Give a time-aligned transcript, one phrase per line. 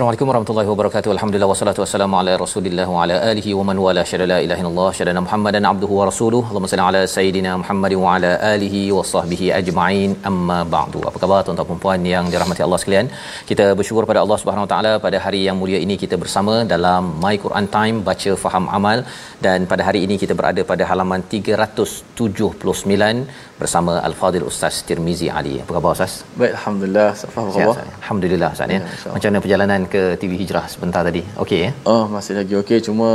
[0.00, 1.10] Assalamualaikum warahmatullahi wabarakatuh.
[1.14, 4.86] Alhamdulillah wassalatu wassalamu ala Rasulillah wa ala alihi wa man wala syada la ilaha illallah
[4.98, 6.44] syada Muhammadan abduhu wa rasuluhu.
[6.50, 10.12] Allahumma salli ala sayidina Muhammad wa ala alihi wa sahbihi ajma'in.
[10.30, 11.00] Amma ba'du.
[11.08, 13.10] Apa khabar tuan-tuan dan puan yang dirahmati Allah sekalian?
[13.50, 17.12] Kita bersyukur pada Allah Subhanahu wa taala pada hari yang mulia ini kita bersama dalam
[17.26, 19.04] My Quran Time baca faham amal
[19.48, 23.12] dan pada hari ini kita berada pada halaman 379
[23.60, 25.54] bersama Al-Fadil Ustaz Tirmizi Ali.
[25.66, 26.16] Apa khabar Ustaz?
[26.40, 27.08] Baik, Alhamdulillah.
[27.30, 27.76] Apa khabar?
[28.02, 28.82] Alhamdulillah Ustaz ya.
[29.14, 31.22] Macam mana perjalanan ke TV Hijrah sebentar tadi?
[31.42, 31.70] Okey ya?
[31.92, 32.78] Oh, masih lagi okey.
[32.86, 33.08] Cuma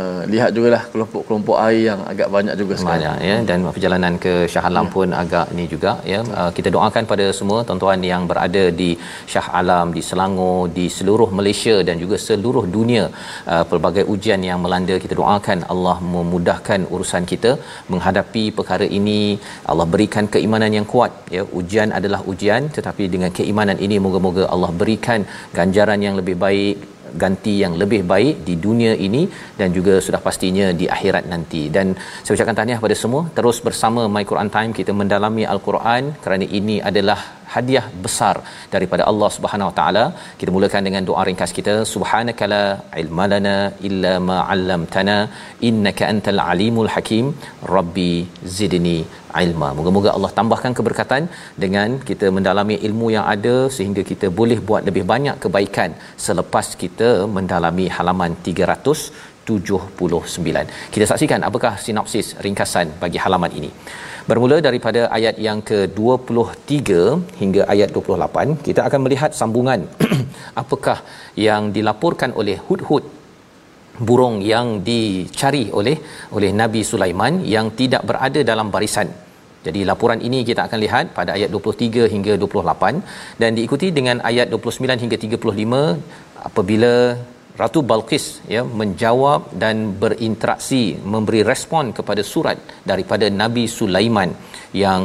[0.00, 2.92] uh, lihat jugalah kelompok-kelompok air yang agak banyak juga sekarang.
[2.94, 3.36] Banyak ya.
[3.48, 4.92] Dan perjalanan ke Shah Alam ya.
[4.94, 6.20] pun agak ni juga ya.
[6.40, 8.90] Uh, kita doakan pada semua tuan-tuan yang berada di
[9.32, 13.04] Shah Alam, di Selangor, di seluruh Malaysia dan juga seluruh dunia
[13.52, 17.52] uh, pelbagai ujian yang melanda kita doakan Allah memudahkan urusan kita
[17.92, 19.20] menghadapi perkara ini.
[19.70, 24.70] Allah berikan keimanan yang kuat ya ujian adalah ujian tetapi dengan keimanan ini moga-moga Allah
[24.80, 25.20] berikan
[25.58, 26.76] ganjaran yang lebih baik
[27.22, 29.28] ganti yang lebih baik di dunia ini
[29.58, 31.68] dan juga sudah pastinya di akhirat nanti.
[31.68, 31.92] Dan
[32.24, 36.80] saya ucapkan tahniah kepada semua terus bersama My Quran Time kita mendalami al-Quran kerana ini
[36.80, 38.34] adalah hadiah besar
[38.74, 40.04] daripada Allah Subhanahu Wa Taala.
[40.40, 41.74] Kita mulakan dengan doa ringkas kita.
[41.94, 42.62] Subhanakala
[43.02, 43.56] ilmalana
[43.88, 45.16] illa ma 'allamtana
[45.70, 47.26] innaka antal alimul hakim.
[47.76, 48.12] Rabbi
[48.58, 48.98] zidni
[49.44, 49.68] ilma.
[49.78, 51.22] Moga-moga Allah tambahkan keberkatan
[51.64, 55.90] dengan kita mendalami ilmu yang ada sehingga kita boleh buat lebih banyak kebaikan
[56.26, 60.66] selepas kita mendalami halaman 379.
[60.94, 63.70] Kita saksikan apakah sinopsis ringkasan bagi halaman ini.
[64.30, 66.78] Bermula daripada ayat yang ke-23
[67.40, 69.80] hingga ayat 28, kita akan melihat sambungan
[70.62, 70.98] apakah
[71.46, 73.02] yang dilaporkan oleh hud-hud
[74.08, 75.96] burung yang dicari oleh
[76.36, 79.10] oleh Nabi Sulaiman yang tidak berada dalam barisan.
[79.66, 84.46] Jadi laporan ini kita akan lihat pada ayat 23 hingga 28 dan diikuti dengan ayat
[84.54, 86.92] 29 hingga 35 apabila
[87.60, 90.82] Ratu Balqis ya menjawab dan berinteraksi
[91.12, 92.58] memberi respon kepada surat
[92.90, 94.30] daripada Nabi Sulaiman
[94.84, 95.00] yang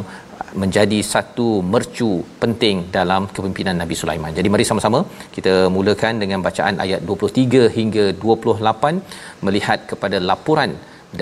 [0.61, 2.09] menjadi satu mercu
[2.43, 4.31] penting dalam kepimpinan Nabi Sulaiman.
[4.37, 4.99] Jadi mari sama-sama
[5.35, 10.73] kita mulakan dengan bacaan ayat 23 hingga 28 melihat kepada laporan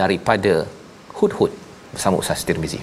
[0.02, 0.53] daripada
[1.18, 1.52] Hud-Hud
[1.96, 2.81] bersama Ustaz Tirmizi.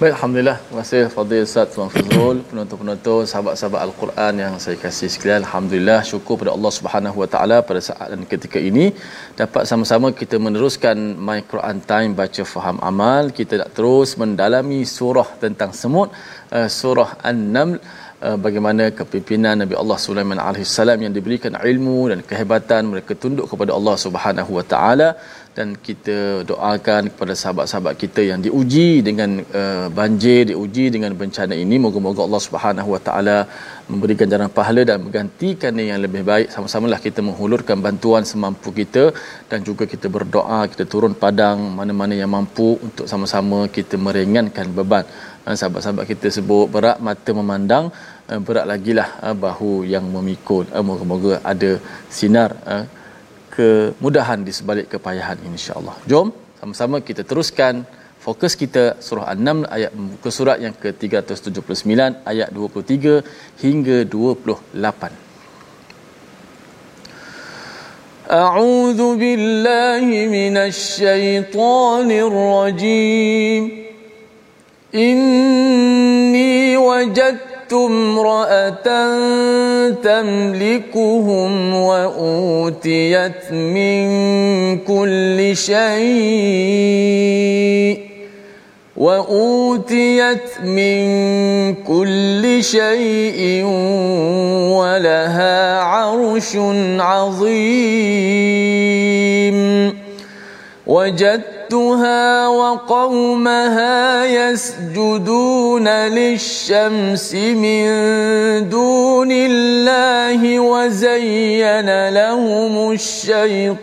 [0.00, 0.58] Baik, Alhamdulillah.
[0.62, 5.42] Terima kasih Fadil Ustaz Tuan Fazrul, penonton-penonton, sahabat-sahabat Al-Quran yang saya kasih sekalian.
[5.42, 8.94] Alhamdulillah, syukur pada Allah Subhanahu Wa Taala pada saat dan ketika ini
[9.40, 13.34] dapat sama-sama kita meneruskan My Quran Time baca faham amal.
[13.38, 16.14] Kita nak terus mendalami surah tentang semut,
[16.54, 17.82] uh, surah An-Naml
[18.44, 23.94] bagaimana kepimpinan Nabi Allah Sulaiman alaihissalam yang diberikan ilmu dan kehebatan mereka tunduk kepada Allah
[24.04, 25.08] Subhanahu Wa Taala
[25.58, 26.16] dan kita
[26.50, 29.30] doakan kepada sahabat-sahabat kita yang diuji dengan
[29.60, 31.76] uh, banjir, diuji dengan bencana ini.
[31.84, 33.38] Moga-moga Allah Subhanahu Wa Taala
[33.92, 36.46] memberikan jalan pahala dan menggantikan yang lebih baik.
[36.54, 39.04] Sama-samalah kita menghulurkan bantuan semampu kita
[39.50, 45.06] dan juga kita berdoa, kita turun padang mana-mana yang mampu untuk sama-sama kita meringankan beban.
[45.59, 47.85] Sahabat-sahabat kita sebut berat mata memandang,
[48.47, 49.09] berat lagilah
[49.45, 50.63] bahu yang memikul.
[50.89, 51.71] Moga-moga ada
[52.19, 52.51] sinar
[53.55, 55.95] kemudahan di sebalik kepayahan ini insya-Allah.
[56.11, 56.27] Jom
[56.59, 57.83] sama-sama kita teruskan
[58.25, 61.91] fokus kita surah An-Naml ayat muka surat yang ke-379
[62.31, 63.19] ayat 23
[63.63, 65.33] hingga 28.
[68.23, 70.05] أعوذ بالله
[70.37, 73.61] من الشيطان الرجيم
[74.94, 78.88] إني وجدت امرأة
[79.90, 84.08] تملكهم وأوتيت من
[84.78, 86.88] كل شيء
[88.96, 93.64] وأوتيت من كل شيء
[94.74, 96.56] ولها عرش
[96.98, 98.38] عظيم.
[100.86, 107.88] وجدت وجدتها وقومها يسجدون للشمس من
[108.68, 113.78] دون الله وزين لهم الشيطان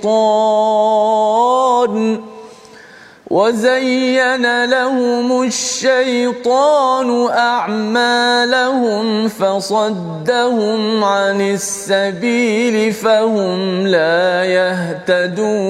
[3.30, 15.66] وزين لهم الشيطان أعمالهم فصدهم عن السبيل فهم لا يهتدون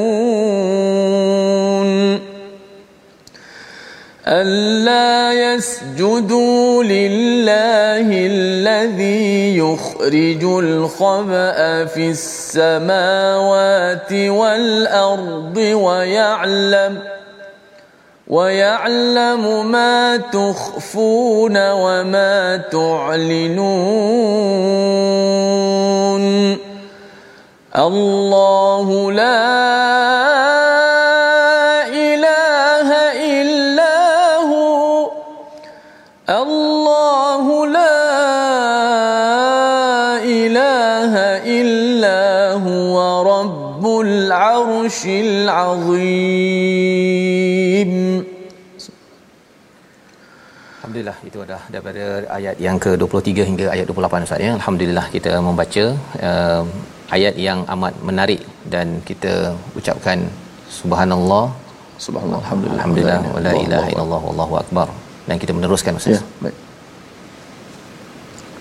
[4.28, 17.15] ألا يسجدوا لله الذي يخرج الخبأ في السماوات والأرض ويعلم
[18.28, 23.76] ويعلم ما تخفون وما تعلنون.
[27.78, 29.48] الله لا
[31.88, 35.12] إله إلا هو.
[36.30, 38.04] الله لا
[40.24, 41.14] إله
[41.46, 43.22] إلا هو.
[43.22, 47.05] رب العرش العظيم.
[50.96, 52.04] Alhamdulillah itu adalah daripada
[52.36, 54.52] ayat yang ke-23 hingga ayat 28 Ustaz ya.
[54.60, 55.84] Alhamdulillah kita membaca
[56.28, 56.64] uh,
[57.16, 58.42] ayat yang amat menarik
[58.74, 59.34] dan kita
[59.80, 60.24] ucapkan
[60.78, 61.52] subhanallah
[62.06, 64.88] subhanallah alhamdulillah alhamdulillah wala ilaha illallah wallahu akbar
[65.28, 66.16] dan kita meneruskan Ustaz.
[66.16, 66.56] Ya, baik.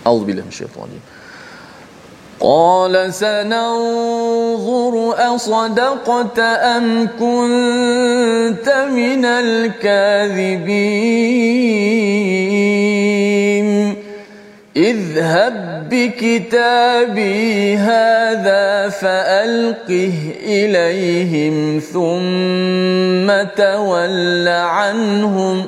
[0.03, 1.03] A'udzubillahi minasyaitanir
[2.44, 4.94] قال سننظر
[5.35, 10.75] أصدقت أم كنت من الكاذبين؟
[14.76, 20.14] اذهب بكتابي هذا فألقه
[20.46, 25.67] إليهم ثم تول عنهم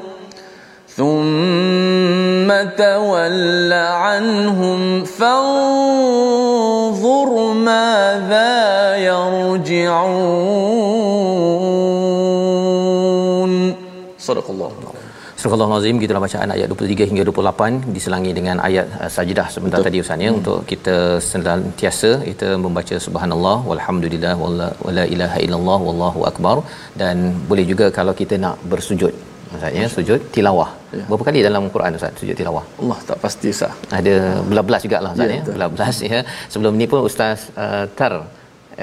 [0.97, 2.49] ثم
[2.85, 4.79] تول عنهم
[5.17, 6.49] فانظر
[7.53, 8.51] ماذا
[9.09, 9.91] يرجعون
[14.19, 14.71] صدق الله
[15.41, 19.87] Surah Al-Azim kita bacaan ayat 23 hingga 28 diselangi dengan ayat uh, sajdah sebentar Betul.
[19.87, 20.39] tadi Ustaz ya hmm.
[20.39, 20.95] untuk kita
[21.29, 26.55] senantiasa kita membaca subhanallah walhamdulillah wala ilaha illallah wallahu akbar
[27.01, 27.15] dan
[27.49, 29.13] boleh juga kalau kita nak bersujud
[29.58, 30.70] Ustaz ya sujud tilawah.
[30.98, 31.04] Ya.
[31.10, 32.64] Berapa kali dalam Quran Ustaz sujud tilawah?
[32.82, 33.72] Allah tak pasti sah.
[33.98, 34.14] Ada
[34.50, 35.38] belas-belas jugalah Ustaz ya.
[35.40, 35.44] ya.
[35.56, 36.20] Belas-belas ya.
[36.54, 38.16] Sebelum ni pun Ustaz uh, Tar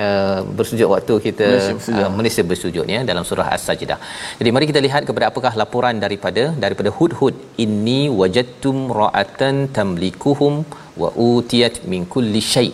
[0.04, 2.04] Uh, bersujud waktu kita Malaysia bersujud.
[2.04, 3.98] Uh, Malaysia bersujud ya dalam surah As-Sajdah.
[4.40, 10.56] Jadi mari kita lihat kepada apakah laporan daripada daripada hud-hud inni wajadtum ra'atan tamlikuhum
[11.02, 12.72] wa utiyat min kulli syai'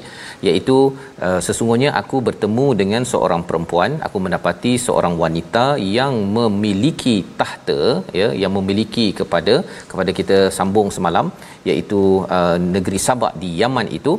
[0.47, 0.77] iaitu
[1.25, 5.65] uh, sesungguhnya aku bertemu dengan seorang perempuan aku mendapati seorang wanita
[5.97, 7.79] yang memiliki tahta
[8.19, 9.55] ya yang memiliki kepada
[9.91, 11.27] kepada kita sambung semalam
[11.69, 12.01] iaitu
[12.35, 14.13] uh, negeri Sabak di Yaman itu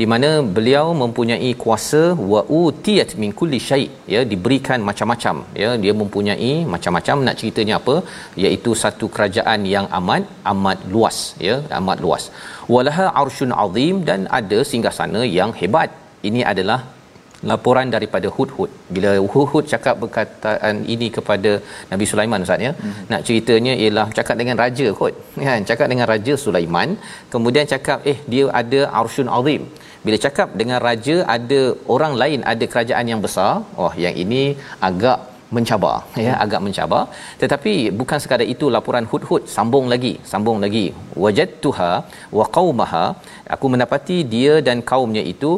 [0.00, 3.84] di mana beliau mempunyai kuasa wa utiyat min kulli syai.
[4.14, 7.16] Ya diberikan macam-macam ya dia mempunyai macam-macam.
[7.28, 7.96] Nak ceritanya apa?
[8.44, 12.24] Iaitu satu kerajaan yang amat amat luas ya amat luas
[12.74, 15.90] walaha arsyun azim dan ada singgasana yang hebat
[16.28, 16.80] ini adalah
[17.50, 18.70] laporan daripada Hud-Hud.
[18.94, 21.52] Bila Hud-Hud cakap perkataan ini kepada
[21.92, 22.72] Nabi Sulaiman Ustaz ya.
[22.82, 22.94] Hmm.
[23.12, 25.14] Nak ceritanya ialah cakap dengan raja Hud.
[25.46, 25.62] Kan?
[25.70, 26.96] Cakap dengan raja Sulaiman,
[27.34, 29.64] kemudian cakap eh dia ada arsyun azim.
[30.06, 31.60] Bila cakap dengan raja ada
[31.94, 33.52] orang lain ada kerajaan yang besar,
[33.84, 34.42] oh yang ini
[34.88, 35.18] agak
[35.54, 36.42] mencabar ya hmm.
[36.44, 37.02] agak mencabar
[37.42, 40.86] tetapi bukan sekadar itu laporan hud-hud sambung lagi sambung lagi
[41.24, 41.92] wajadtuha
[42.38, 43.04] wa qaumaha
[43.54, 45.50] aku mendapati dia dan kaumnya itu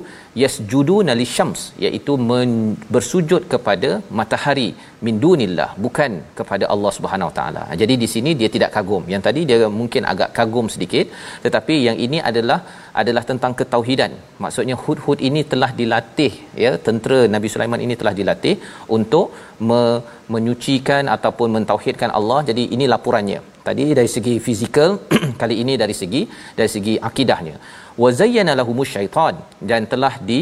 [0.43, 4.69] yasjuduna lisyams iaitu men- bersujud kepada matahari
[5.07, 7.63] min dunillah bukan kepada Allah Subhanahu taala.
[7.81, 9.05] Jadi di sini dia tidak kagum.
[9.13, 11.09] Yang tadi dia mungkin agak kagum sedikit
[11.47, 12.61] tetapi yang ini adalah
[13.03, 14.13] adalah tentang ketauhidan.
[14.45, 16.33] Maksudnya hud-hud ini telah dilatih
[16.65, 18.55] ya tentera Nabi Sulaiman ini telah dilatih
[18.99, 19.29] untuk
[19.69, 20.01] me-
[20.35, 22.41] menyucikan ataupun mentauhidkan Allah.
[22.51, 24.91] Jadi ini laporannya tadi dari segi fizikal
[25.43, 26.23] kali ini dari segi
[26.61, 27.57] dari segi akidahnya.
[28.03, 29.37] Wa zayyana lahumus syaitan
[29.71, 30.41] dan telah di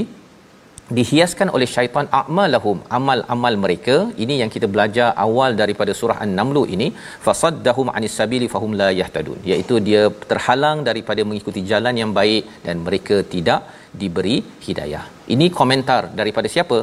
[0.96, 3.96] dihiaskan oleh syaitan a'malahum amal-amal mereka.
[4.24, 6.88] Ini yang kita belajar awal daripada surah an-naml ini.
[7.26, 9.40] Fasaddahum anis sabili fahum la yahtadun.
[9.50, 10.02] Iaitu dia
[10.32, 13.62] terhalang daripada mengikuti jalan yang baik dan mereka tidak
[14.02, 15.04] diberi hidayah.
[15.34, 16.78] Ini komentar daripada siapa?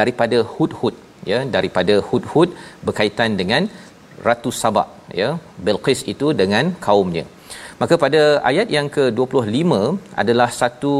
[0.00, 0.94] Daripada hudhud
[1.32, 1.40] ya.
[1.56, 2.50] Daripada hudhud
[2.88, 3.64] berkaitan dengan
[4.28, 5.30] ratu sabak ya
[5.66, 7.24] Bilqis itu dengan kaumnya.
[7.80, 9.72] Maka pada ayat yang ke-25
[10.22, 10.94] adalah satu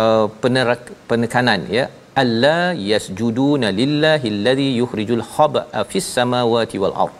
[0.00, 1.86] uh, penerak, penekanan ya.
[2.22, 2.58] Alla
[2.90, 7.16] yasjuduna lillahi alladhi yukhrijul khaba'a fis samawati wal ard.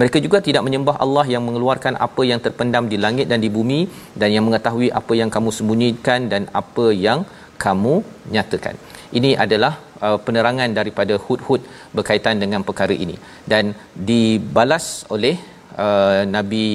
[0.00, 3.80] Mereka juga tidak menyembah Allah yang mengeluarkan apa yang terpendam di langit dan di bumi
[4.20, 7.22] dan yang mengetahui apa yang kamu sembunyikan dan apa yang
[7.64, 7.94] kamu
[8.34, 8.76] nyatakan.
[9.18, 9.72] Ini adalah
[10.06, 11.62] uh, penerangan daripada hud-hud
[11.96, 13.16] berkaitan dengan perkara ini.
[13.52, 13.74] Dan
[14.10, 15.36] dibalas oleh
[15.84, 16.66] uh, Nabi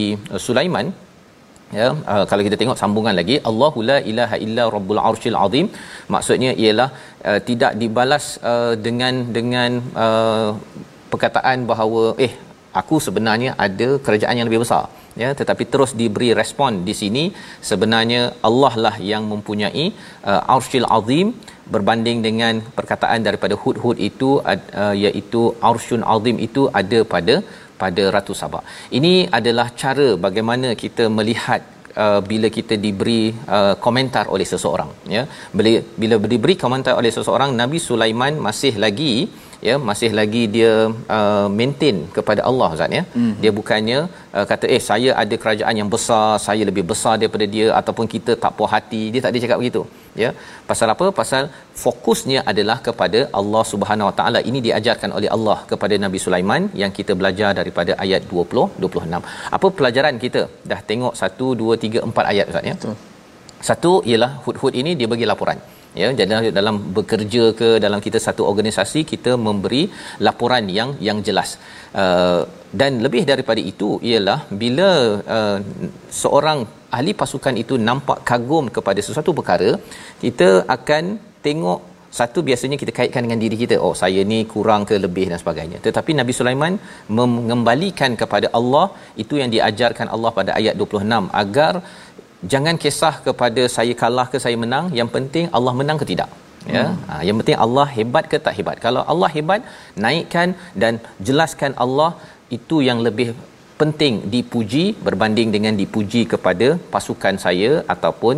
[0.46, 0.88] Sulaiman
[1.80, 5.68] ya uh, kalau kita tengok sambungan lagi Allahu la ilaha illa rabbul arsyil azim
[6.16, 6.90] maksudnya ialah
[7.30, 9.72] uh, tidak dibalas uh, dengan dengan
[10.06, 10.50] uh,
[11.14, 12.34] perkataan bahawa eh
[12.82, 14.86] aku sebenarnya ada kerajaan yang lebih besar.
[15.22, 17.22] Ya tetapi terus diberi respon di sini
[17.68, 19.86] sebenarnya Allah lah yang mempunyai
[20.30, 21.28] uh, arsyil azim
[21.74, 27.36] berbanding dengan perkataan daripada hud-hud itu uh, iaitu arsyun azim itu ada pada
[27.82, 28.64] pada Ratu Sabah.
[29.00, 31.62] Ini adalah cara bagaimana kita melihat
[32.04, 33.22] uh, bila kita diberi
[33.58, 35.24] uh, komentar oleh seseorang ya.
[35.58, 35.72] Bila
[36.04, 39.14] bila diberi komentar oleh seseorang Nabi Sulaiman masih lagi
[39.68, 40.72] ya masih lagi dia
[41.18, 43.04] uh, maintain kepada Allah Ustaz ya.
[43.22, 43.34] Mm.
[43.44, 44.00] Dia bukannya
[44.38, 48.34] uh, kata eh saya ada kerajaan yang besar, saya lebih besar daripada dia ataupun kita
[48.44, 49.04] tak puas hati.
[49.14, 49.82] Dia tak ada cakap begitu.
[50.24, 50.30] Ya.
[50.70, 51.08] Pasal apa?
[51.20, 51.44] Pasal
[51.84, 54.42] fokusnya adalah kepada Allah Subhanahu Wa Taala.
[54.50, 59.24] Ini diajarkan oleh Allah kepada Nabi Sulaiman yang kita belajar daripada ayat 20 26.
[59.58, 60.44] Apa pelajaran kita?
[60.72, 62.76] Dah tengok 1 2 3 4 ayat Ustaz ya.
[62.80, 62.96] Betul.
[63.68, 65.60] Satu ialah hud-hud ini dia bagi laporan
[66.02, 69.84] ya jadi dalam bekerja ke dalam kita satu organisasi kita memberi
[70.28, 71.52] laporan yang yang jelas.
[72.04, 72.42] Uh,
[72.82, 74.90] dan lebih daripada itu ialah bila
[75.38, 75.58] uh,
[76.22, 76.60] seorang
[76.98, 79.72] ahli pasukan itu nampak kagum kepada sesuatu perkara
[80.24, 81.04] kita akan
[81.46, 81.80] tengok
[82.20, 83.76] satu biasanya kita kaitkan dengan diri kita.
[83.86, 85.78] Oh saya ni kurang ke lebih dan sebagainya.
[85.86, 86.74] Tetapi Nabi Sulaiman
[87.18, 88.86] mengembalikan kepada Allah
[89.24, 91.74] itu yang diajarkan Allah pada ayat 26 agar
[92.54, 94.86] jangan kisah kepada saya kalah ke saya menang.
[95.00, 96.30] Yang penting Allah menang ke tidak.
[96.76, 96.86] Ya?
[96.86, 96.96] Hmm.
[97.10, 98.78] ha, yang penting Allah hebat ke tak hebat.
[98.86, 99.62] Kalau Allah hebat
[100.06, 100.50] naikkan
[100.84, 100.94] dan
[101.28, 102.12] jelaskan Allah
[102.58, 103.30] itu yang lebih
[103.82, 108.36] penting dipuji berbanding dengan dipuji kepada pasukan saya ataupun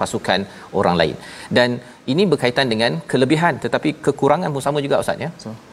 [0.00, 0.40] pasukan
[0.80, 1.16] orang lain.
[1.56, 1.68] Dan
[2.12, 5.30] ini berkaitan dengan kelebihan tetapi kekurangan pun sama juga ustaz ya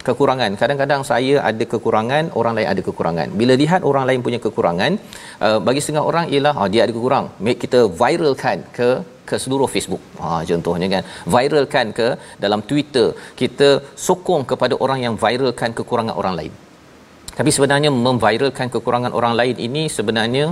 [0.07, 4.91] kekurangan kadang-kadang saya ada kekurangan orang lain ada kekurangan bila lihat orang lain punya kekurangan
[5.45, 8.89] uh, bagi setengah orang ialah oh, dia ada kekurangan make kita viralkan ke
[9.29, 10.03] ke seluruh Facebook.
[10.21, 11.03] Ha contohnya kan.
[11.33, 12.07] Viralkan ke
[12.43, 13.07] dalam Twitter.
[13.41, 13.69] Kita
[14.07, 16.53] sokong kepada orang yang viralkan kekurangan orang lain.
[17.39, 20.45] Tapi sebenarnya memviralkan kekurangan orang lain ini sebenarnya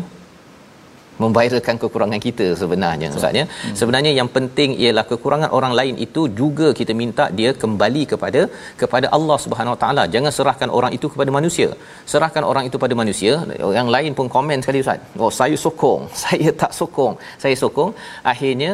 [1.23, 3.45] memviralkan kekurangan kita sebenarnya ustaz ya.
[3.47, 3.75] Hmm.
[3.79, 8.41] sebenarnya yang penting ialah kekurangan orang lain itu juga kita minta dia kembali kepada
[8.81, 10.03] kepada Allah Subhanahu Wa Taala.
[10.15, 11.69] Jangan serahkan orang itu kepada manusia.
[12.11, 13.33] Serahkan orang itu pada manusia.
[13.79, 15.23] Yang lain pun komen sekali ustaz.
[15.25, 16.03] Oh saya sokong.
[16.23, 17.13] Saya tak sokong.
[17.43, 17.91] Saya sokong.
[18.31, 18.71] Akhirnya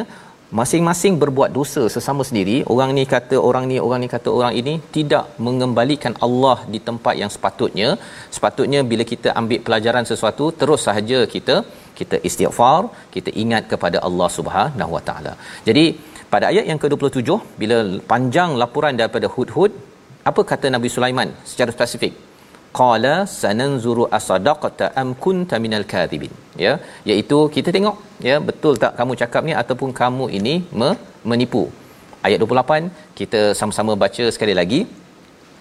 [0.58, 2.56] masing-masing berbuat dosa sesama sendiri.
[2.72, 7.14] Orang ni kata orang ni orang ni kata orang ini tidak mengembalikan Allah di tempat
[7.22, 7.88] yang sepatutnya.
[8.36, 11.56] Sepatutnya bila kita ambil pelajaran sesuatu terus sahaja kita
[11.98, 12.80] kita istighfar
[13.14, 15.32] kita ingat kepada Allah Subhanahu Wa Taala.
[15.68, 15.84] Jadi
[16.32, 17.30] pada ayat yang ke-27
[17.62, 17.78] bila
[18.12, 19.72] panjang laporan daripada hud-hud
[20.30, 22.14] apa kata Nabi Sulaiman secara spesifik?
[22.78, 26.32] Qala sananzuru asadaqata am kunta minal kadhibin.
[26.64, 26.72] Ya
[27.10, 27.96] iaitu kita tengok
[28.28, 30.98] ya betul tak kamu cakap ni ataupun kamu ini me-
[31.30, 31.64] menipu.
[32.26, 34.80] Ayat 28 kita sama-sama baca sekali lagi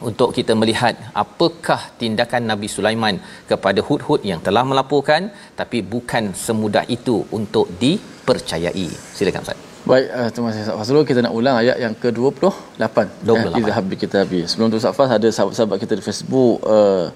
[0.09, 0.93] untuk kita melihat
[1.23, 3.17] apakah tindakan Nabi Sulaiman
[3.51, 10.29] kepada hud-hud yang telah melaporkan tapi bukan semudah itu untuk dipercayai silakan ustaz Baik, uh,
[10.31, 11.03] terima kasih Ustaz Fazrul.
[11.03, 12.95] Kita nak ulang ayat yang ke-28.
[13.27, 13.51] 28.
[13.51, 14.55] Eh, Izhab kita habis.
[14.55, 17.11] Sebelum tu Ustaz Faz ada sahabat-sahabat kita di Facebook uh,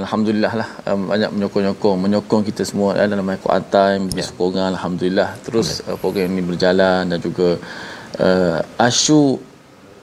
[0.00, 4.24] alhamdulillah lah um, banyak menyokong-nyokong menyokong kita semua ya, dalam My Quran Time ya.
[4.24, 7.60] sokongan alhamdulillah terus uh, program ini berjalan dan juga
[8.16, 8.58] uh,
[8.88, 9.36] Ashu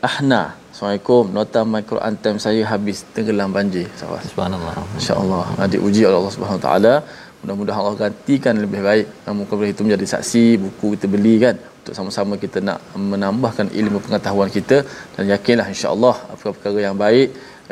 [0.10, 3.88] Ahna Assalamualaikum nota My Quran Time saya habis tenggelam banjir
[4.28, 6.94] subhanallah insyaallah adik uji oleh Allah Subhanahu taala
[7.42, 9.08] mudah-mudahan Allah gantikan lebih baik
[9.40, 12.80] muka boleh itu menjadi saksi buku kita beli kan untuk sama-sama kita nak
[13.12, 14.78] menambahkan ilmu pengetahuan kita
[15.18, 17.28] dan yakinlah insya-Allah perkara-perkara yang baik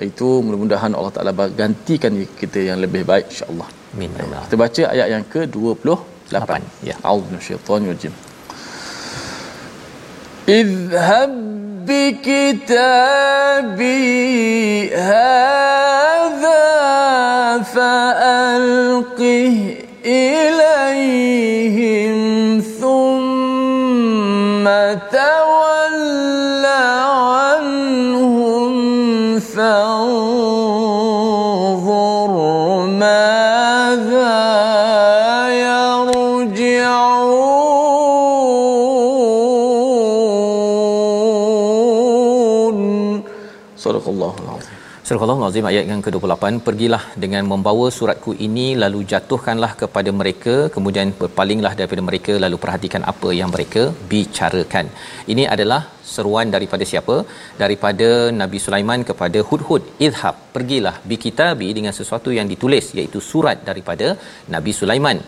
[0.10, 1.34] itu mudah-mudahan Allah Taala
[1.64, 2.12] gantikan
[2.44, 3.68] kita yang lebih baik insya-Allah.
[3.96, 4.12] Amin.
[4.46, 6.52] Kita baca ayat yang ke-28.
[6.90, 6.96] Ya.
[7.08, 8.14] A'udzu minasyaitonir rajim.
[10.60, 11.57] Idhhab
[11.88, 13.78] بكتابي
[14.96, 16.58] هذا
[17.76, 19.56] فألقه
[20.06, 20.57] إليهم
[45.48, 51.72] Al-Azim ayat yang ke-28 pergilah dengan membawa suratku ini lalu jatuhkanlah kepada mereka kemudian berpalinglah
[51.80, 54.86] daripada mereka lalu perhatikan apa yang mereka bicarakan.
[55.34, 55.80] Ini adalah
[56.14, 57.16] seruan daripada siapa?
[57.64, 58.10] Daripada
[58.42, 59.84] Nabi Sulaiman kepada Hudhud.
[60.08, 64.10] Idhab, pergilah bi kitabi dengan sesuatu yang ditulis iaitu surat daripada
[64.56, 65.20] Nabi Sulaiman.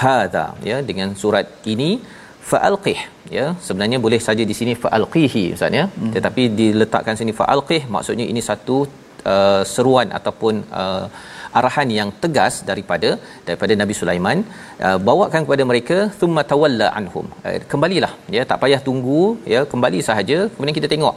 [0.00, 1.90] Hadza ya dengan surat ini
[2.50, 2.98] faalqih
[3.36, 6.12] ya sebenarnya boleh saja di sini faalqihi ustaz ya hmm.
[6.16, 8.76] tetapi diletakkan sini faalqih maksudnya ini satu
[9.34, 11.04] uh, seruan ataupun uh,
[11.58, 13.10] arahan yang tegas daripada
[13.48, 14.38] daripada Nabi Sulaiman
[14.86, 17.26] uh, bawakan kepada mereka thumma tawalla anhum.
[17.46, 18.12] Uh, kembalilah.
[18.36, 19.22] Ya tak payah tunggu
[19.54, 20.38] ya kembali sahaja.
[20.54, 21.16] Kemudian kita tengok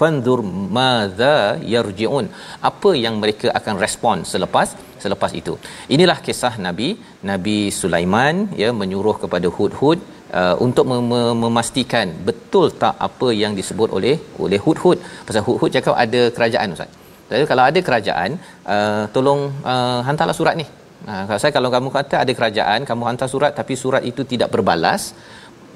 [0.00, 0.40] fanzur
[0.78, 1.34] madza
[1.74, 2.26] yarjiun.
[2.70, 4.70] Apa yang mereka akan respon selepas
[5.04, 5.54] selepas itu?
[5.96, 6.88] Inilah kisah Nabi
[7.32, 9.98] Nabi Sulaiman ya menyuruh kepada Hud-Hud
[10.40, 14.16] uh, untuk mem- memastikan betul tak apa yang disebut oleh
[14.46, 14.98] oleh Hud-Hud.
[15.28, 17.01] Pasal Hud-Hud cakap ada kerajaan ustaz
[17.34, 18.30] jadi kalau ada kerajaan
[18.74, 20.66] uh, tolong uh, hantarlah surat ni.
[21.10, 24.48] Uh, kalau saya kalau kamu kata ada kerajaan kamu hantar surat tapi surat itu tidak
[24.54, 25.02] berbalas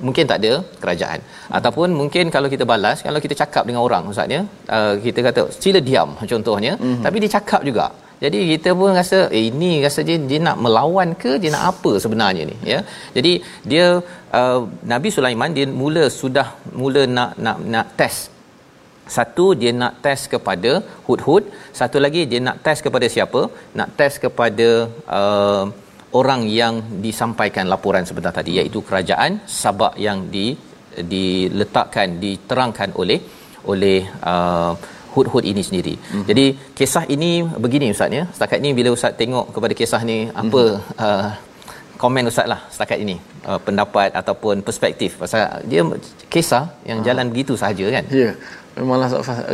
[0.06, 1.20] mungkin tak ada kerajaan.
[1.58, 4.40] Ataupun mungkin kalau kita balas kalau kita cakap dengan orang ustaz ya
[4.76, 7.04] uh, kita kata sila diam contohnya mm-hmm.
[7.06, 7.86] tapi dia cakap juga.
[8.24, 11.90] Jadi kita pun rasa eh ini rasa dia dia nak melawan ke dia nak apa
[12.04, 12.56] sebenarnya ni?
[12.72, 12.78] Ya.
[13.16, 13.32] Jadi
[13.70, 13.86] dia
[14.38, 14.60] uh,
[14.92, 16.48] Nabi Sulaiman dia mula sudah
[16.82, 18.35] mula nak nak nak test
[19.16, 20.70] satu dia nak test kepada
[21.06, 21.44] hud-hud
[21.80, 23.40] satu lagi dia nak test kepada siapa
[23.78, 24.68] nak test kepada
[25.18, 25.64] uh,
[26.20, 30.46] orang yang disampaikan laporan sebentar tadi iaitu kerajaan Sabak yang di
[31.12, 33.20] diletakkan diterangkan oleh
[33.72, 33.98] oleh
[34.32, 34.72] uh,
[35.14, 35.94] hud-hud ini sendiri.
[35.96, 36.26] Mm-hmm.
[36.30, 36.46] Jadi
[36.78, 37.30] kisah ini
[37.64, 38.24] begini ustaz ya.
[38.36, 41.04] Setakat ini bila ustaz tengok kepada kisah ni apa mm-hmm.
[41.06, 41.28] uh,
[42.02, 43.16] komen ustaz lah setakat ini
[43.48, 45.82] uh, pendapat ataupun perspektif pasal dia
[46.34, 47.06] kisah yang ha.
[47.08, 48.04] jalan begitu sahaja kan.
[48.12, 48.20] Ya.
[48.22, 48.34] Yeah.
[48.76, 49.08] Memanglah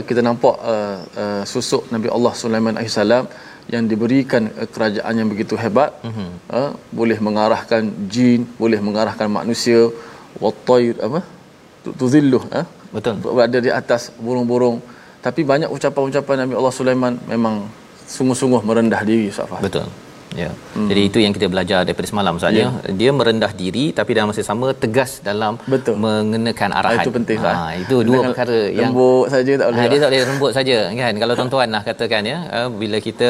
[0.09, 2.99] kita nampak uh, uh, susuk Nabi Allah Sulaiman AS
[3.71, 6.31] yang diberikan uh, kerajaan yang begitu hebat mm-hmm.
[6.59, 7.83] uh, boleh mengarahkan
[8.15, 9.81] jin, boleh mengarahkan manusia
[10.43, 11.21] watair apa?
[12.01, 14.79] tuzilluh uh, betul berada di atas burung-burung
[15.27, 17.55] tapi banyak ucapan-ucapan Nabi Allah Sulaiman memang
[18.15, 19.87] sungguh-sungguh merendah diri Ustaz Betul.
[20.41, 20.51] Ya.
[20.75, 20.89] Hmm.
[20.91, 22.69] Jadi itu yang kita belajar daripada semalam Ustaz ya.
[23.01, 25.97] Dia merendah diri tapi dalam masa sama tegas dalam Betul.
[26.05, 27.01] mengenakan arahan.
[27.01, 29.83] Ha, itu penting ha, itu dua Dengan perkara yang lembut saja tak boleh.
[29.83, 31.13] Ha, dia tak boleh lembut saja kan.
[31.23, 33.29] Kalau tuan-tuan lah katakan ya uh, bila kita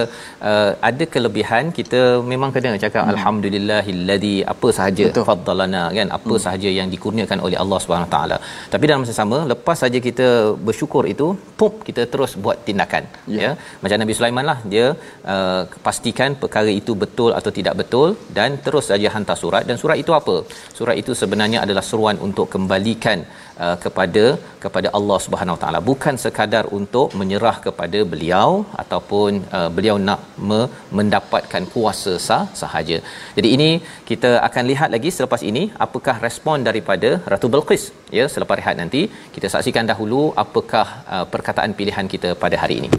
[0.51, 2.01] uh, ada kelebihan kita
[2.33, 3.13] memang kena cakap hmm.
[3.15, 6.43] alhamdulillahilladzi apa sahaja faddalana kan apa hmm.
[6.47, 8.39] sahaja yang dikurniakan oleh Allah Subhanahu taala.
[8.75, 10.29] Tapi dalam masa sama lepas saja kita
[10.69, 11.29] bersyukur itu
[11.61, 13.05] pop kita terus buat tindakan
[13.37, 13.41] ya.
[13.45, 13.51] ya.
[13.83, 14.87] Macam Nabi Sulaiman lah dia
[15.35, 19.63] uh, pastikan perkara itu itu betul atau tidak betul dan terus saja hantar surat.
[19.69, 20.37] Dan surat itu apa?
[20.79, 23.19] Surat itu sebenarnya adalah seruan untuk kembalikan
[23.65, 24.25] uh, kepada
[24.65, 25.81] kepada Allah Subhanahu taala.
[25.91, 28.49] Bukan sekadar untuk menyerah kepada beliau
[28.83, 32.99] ataupun uh, beliau nak me- mendapatkan kuasa sah sahaja.
[33.37, 33.71] Jadi ini
[34.11, 37.85] kita akan lihat lagi selepas ini apakah respon daripada Ratu Belqis
[38.19, 39.03] ya selepas rehat nanti
[39.37, 42.91] kita saksikan dahulu apakah uh, perkataan pilihan kita pada hari ini.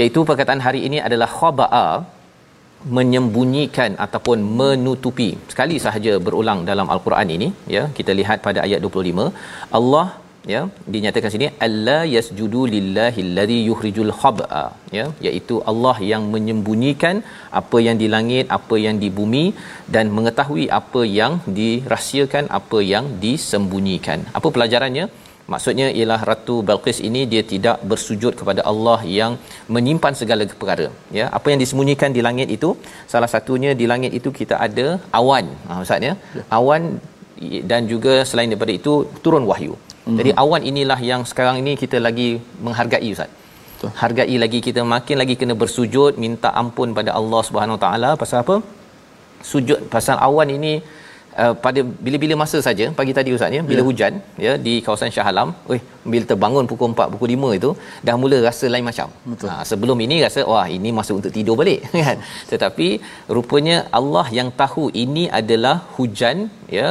[0.00, 1.86] Iaitu perkataan hari ini adalah khaba'a
[2.96, 5.30] menyembunyikan ataupun menutupi.
[5.52, 9.28] Sekali sahaja berulang dalam al-Quran ini ya kita lihat pada ayat 25
[9.78, 10.06] Allah
[10.52, 10.60] ya
[10.94, 14.64] dinyatakan sini alla yasjudu lillahi allazi yukhrijul khab'a
[14.98, 17.16] ya iaitu Allah yang menyembunyikan
[17.60, 19.44] apa yang di langit apa yang di bumi
[19.96, 24.20] dan mengetahui apa yang dirahsiakan apa yang disembunyikan.
[24.40, 25.06] Apa pelajarannya
[25.52, 29.32] Maksudnya ialah Ratu Balqis ini dia tidak bersujud kepada Allah yang
[29.74, 30.86] menyimpan segala perkara.
[31.18, 32.70] Ya, apa yang disembunyikan di langit itu
[33.12, 34.86] salah satunya di langit itu kita ada
[35.20, 35.46] awan.
[35.68, 36.14] Ha ustaz ya.
[36.38, 36.44] ya.
[36.58, 36.82] Awan
[37.70, 39.74] dan juga selain daripada itu turun wahyu.
[39.74, 40.18] Mm-hmm.
[40.20, 42.28] Jadi awan inilah yang sekarang ini kita lagi
[42.66, 43.30] menghargai ustaz.
[43.74, 43.90] Betul.
[44.00, 48.38] Hargai lagi kita makin lagi kena bersujud minta ampun pada Allah Subhanahu Wa Taala pasal
[48.44, 48.56] apa?
[49.50, 50.72] Sujud pasal awan ini
[51.42, 53.86] Uh, pada bila-bila masa saja pagi tadi ustaz ya bila yeah.
[53.88, 54.14] hujan
[54.44, 55.78] ya di kawasan Shah Alam oi
[56.12, 57.70] bila terbangun pukul 4 pukul 5 itu
[58.06, 59.08] dah mula rasa lain macam.
[59.50, 62.18] Ha, sebelum ini rasa wah ini masa untuk tidur balik kan?
[62.52, 62.88] Tetapi
[63.36, 66.38] rupanya Allah yang tahu ini adalah hujan
[66.78, 66.88] ya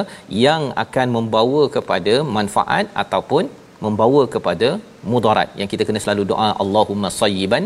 [0.47, 3.45] yang akan membawa kepada manfaat ataupun
[3.85, 4.69] membawa kepada
[5.11, 7.65] mudarat yang kita kena selalu doa Allahumma sayyiban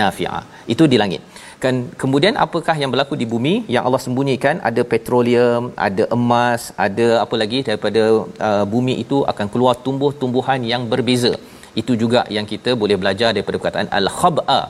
[0.00, 0.40] nafi'a.
[0.74, 1.22] Itu di langit
[1.64, 3.54] kan kemudian apakah yang berlaku di bumi?
[3.74, 8.02] Yang Allah sembunyikan ada petroleum ada emas ada apa lagi daripada
[8.48, 11.32] uh, bumi itu akan keluar tumbuh-tumbuhan yang berbeza.
[11.80, 14.60] Itu juga yang kita boleh belajar daripada perkataan al-khab'a.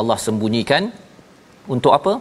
[0.00, 0.82] Allah sembunyikan
[1.74, 2.12] untuk apa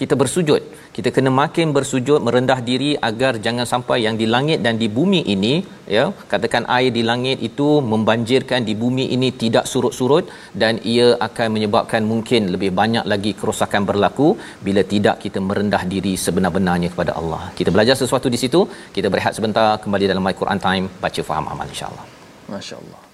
[0.00, 0.62] kita bersujud.
[0.96, 5.20] Kita kena makin bersujud merendah diri agar jangan sampai yang di langit dan di bumi
[5.34, 5.54] ini
[5.96, 10.24] ya katakan air di langit itu membanjirkan di bumi ini tidak surut-surut
[10.62, 14.28] dan ia akan menyebabkan mungkin lebih banyak lagi kerosakan berlaku
[14.68, 17.42] bila tidak kita merendah diri sebenar-benarnya kepada Allah.
[17.58, 18.62] Kita belajar sesuatu di situ.
[18.96, 20.86] Kita berehat sebentar kembali dalam my Quran time.
[21.04, 22.06] Baca faham amal insyaallah.
[22.54, 23.07] masya-Allah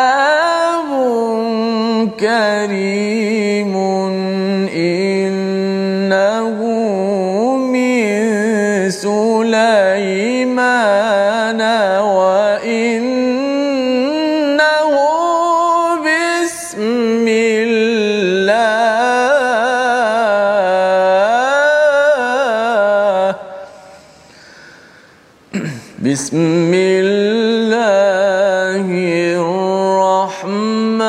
[26.17, 28.89] بسم الله
[29.37, 31.05] الرحمن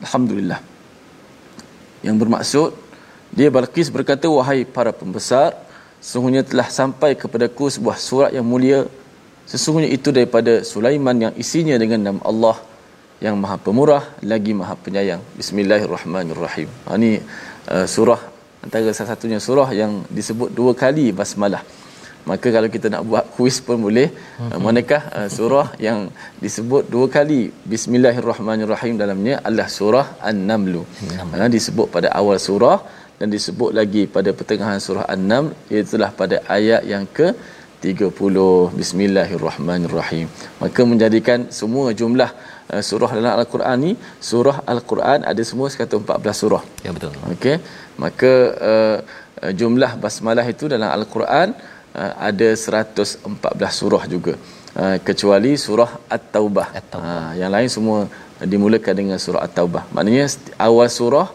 [0.00, 0.64] Alhamdulillah
[2.00, 2.72] Yang bermaksud
[3.36, 5.52] Dia Balqis berkata Wahai para pembesar
[6.00, 8.88] Sesungguhnya telah sampai kepadaku sebuah surat yang mulia
[9.44, 12.56] Sesungguhnya itu daripada Sulaiman yang isinya dengan nama Allah
[13.23, 15.21] Yang maha pemurah Lagi maha penyayang.
[15.39, 16.69] Bismillahirrahmanirrahim.
[16.85, 17.11] Ha, Ini
[17.71, 18.19] uh, surah
[18.65, 21.61] Antara salah satunya surah yang disebut dua kali basmalah.
[22.29, 24.09] Maka kalau kita nak buat kuis pun boleh.
[24.09, 24.57] Uh-huh.
[24.65, 26.09] Manakah uh, surah yang
[26.41, 27.41] disebut dua kali?
[27.73, 30.81] Bismillahirrahmanirrahim dalamnya adalah surah An-Namlu.
[30.81, 32.77] Uh, Disebut pada awal surah
[33.21, 37.27] Dan disebut lagi pada pertengahan surah An-Naml Iaitulah pada ayat yang ke
[37.85, 38.09] 30
[38.79, 40.27] Bismillahirrahmanirrahim.
[40.61, 42.31] Maka menjadikan semua jumlah
[42.73, 43.91] uh, surah dalam Al-Quran ni
[44.29, 47.55] Surah Al-Quran ada semua sekata 14 surah ya betul Okey,
[48.03, 48.33] maka
[48.71, 48.97] uh,
[49.59, 51.51] jumlah basmalah itu dalam al-Quran
[51.99, 54.33] uh, ada 114 surah juga.
[54.75, 56.67] Uh, kecuali surah At-Taubah.
[56.79, 57.15] At-Taubah.
[57.15, 57.99] Uh, yang lain semua
[58.51, 59.83] dimulakan dengan surah At-Taubah.
[59.95, 60.25] Maknanya
[60.67, 61.27] awal surah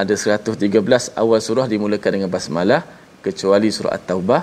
[0.00, 0.58] ada 113
[1.22, 2.82] awal surah dimulakan dengan basmalah
[3.26, 4.42] kecuali surah At-Taubah.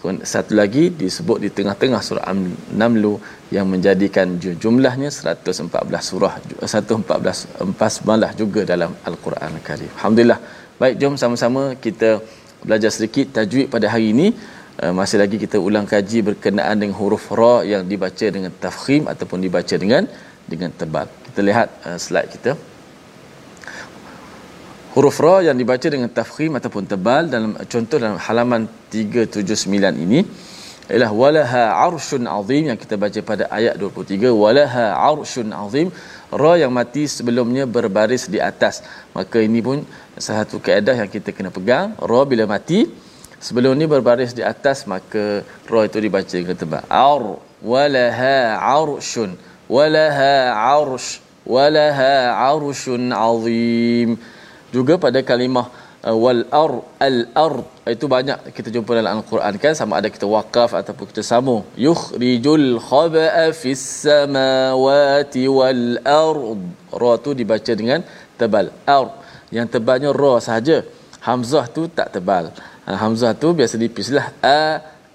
[0.00, 3.20] Satu lagi disebut di tengah-tengah surah An-Namlu
[3.52, 5.68] yang menjadikan jumlahnya 114
[6.10, 9.92] surah 114 basmalah juga dalam Al-Quran Al-Karim.
[10.00, 10.40] Alhamdulillah.
[10.80, 12.24] Baik, jom sama-sama kita
[12.64, 14.28] belajar sedikit tajwid pada hari ini.
[14.80, 19.44] Uh, masih lagi kita ulang kaji berkenaan dengan huruf ra yang dibaca dengan tafkhim ataupun
[19.44, 20.08] dibaca dengan
[20.48, 21.12] dengan tebal.
[21.28, 22.56] Kita lihat uh, slide kita.
[24.90, 30.26] Huruf ra yang dibaca dengan tafkhim ataupun tebal dalam contoh dalam halaman 379 ini
[30.90, 35.94] ialah walaha arsyun azim yang kita baca pada ayat 23 walaha arsyun azim
[36.34, 38.82] ra yang mati sebelumnya berbaris di atas.
[39.14, 39.86] Maka ini pun
[40.18, 41.94] satu kaedah yang kita kena pegang.
[42.10, 42.90] Ra bila mati
[43.38, 46.82] sebelum ni berbaris di atas maka ra itu dibaca dengan tebal.
[46.90, 49.38] Ar walaha arsyun
[49.70, 50.34] walaha
[50.74, 54.18] arsh walaha arsyun azim
[54.76, 55.66] juga pada kalimah
[56.06, 56.72] uh, wal ar
[57.06, 59.72] al ard itu banyak kita jumpa dalam al-Quran kan?
[59.80, 61.62] Sama ada kita waqaf ataupun kita sambung.
[61.86, 65.84] Yukhrijul khaba'a fis samawati wal
[66.24, 66.62] ard.
[67.02, 68.00] Ra tu dibaca dengan
[68.40, 68.68] tebal.
[68.98, 69.12] Ard
[69.56, 70.78] yang tebalnya ra sahaja.
[71.26, 72.44] Hamzah tu tak tebal.
[72.86, 74.62] Ha, hamzah tu biasa dipislah a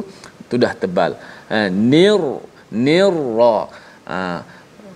[0.50, 1.12] tu dah tebal.
[1.52, 1.58] Ha,
[1.94, 2.22] nir
[2.86, 3.58] nirra
[4.10, 4.18] ha,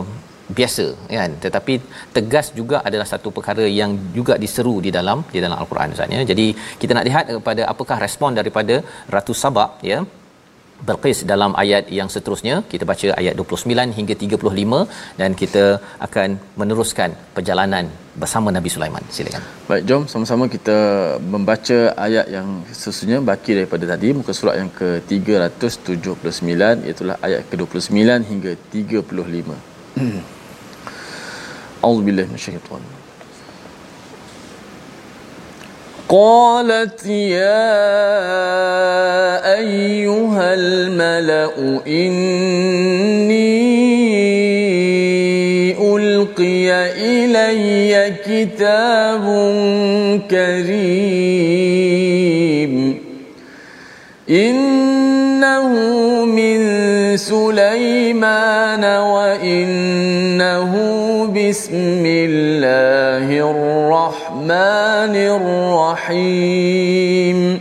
[0.57, 0.85] biasa
[1.19, 1.73] kan tetapi
[2.17, 6.21] tegas juga adalah satu perkara yang juga diseru di dalam di dalam al-Quran Ustaz ya.
[6.31, 6.45] Jadi
[6.81, 8.77] kita nak lihat kepada apakah respon daripada
[9.15, 9.99] Ratu Sabak ya
[10.85, 15.63] Balqis dalam ayat yang seterusnya kita baca ayat 29 hingga 35 dan kita
[16.07, 17.85] akan meneruskan perjalanan
[18.21, 19.03] bersama Nabi Sulaiman.
[19.15, 19.41] Silakan.
[19.69, 20.77] Baik, jom sama-sama kita
[21.33, 22.47] membaca ayat yang
[22.81, 26.53] sesungguhnya baki daripada tadi muka surat yang ke-379
[26.85, 27.97] iaitu ayat ke-29
[28.31, 29.57] hingga 35.
[31.87, 33.06] Auzubillahi minasyaitanir
[36.09, 37.67] قالت يا
[39.59, 41.51] أيها الملأ
[41.87, 43.27] إني
[45.95, 49.25] ألقي إلي كتاب
[50.31, 51.67] كريم.
[54.29, 55.69] إنه
[56.25, 56.59] من
[57.17, 60.73] سليمان وإنه
[61.35, 64.26] بسم الله الرحمن
[66.11, 67.59] الرحيم.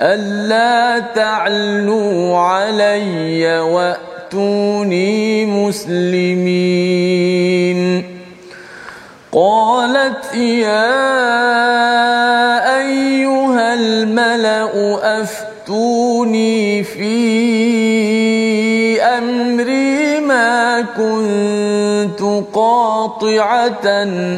[0.00, 6.56] ألا تعلوا علي وأتوني مسلمين.
[9.32, 11.06] قالت يا
[12.78, 17.16] أيها الملأ أفتوني في
[19.02, 21.65] أمري ما كنت
[22.54, 23.86] قاطعة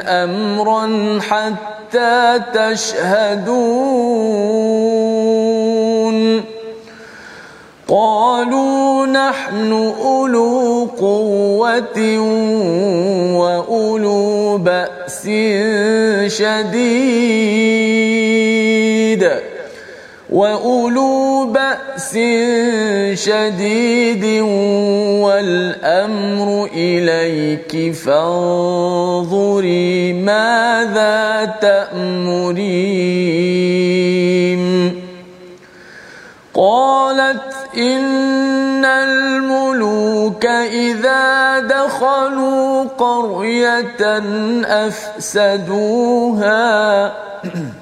[0.06, 3.78] أمرا حتى تشهدون.
[7.88, 12.18] قالوا نحن أولو قوة
[13.38, 15.22] وأولو بأس
[16.26, 17.18] شديد.
[20.30, 22.12] واولو باس
[23.24, 24.24] شديد
[25.22, 29.32] والامر اليك فانظري
[30.12, 32.98] ماذا تامرين
[36.54, 44.20] قالت ان الملوك اذا دخلوا قريه
[44.86, 46.48] افسدوها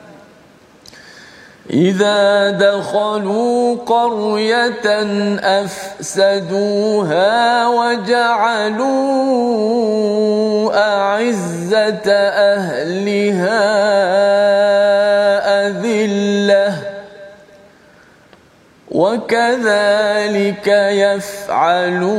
[1.70, 4.86] إذا دخلوا قرية
[5.62, 8.86] أفسدوها وجعلوا
[10.78, 13.66] أعزة أهلها
[15.66, 16.74] أذلة.
[18.90, 22.16] وكذلك يفعلون.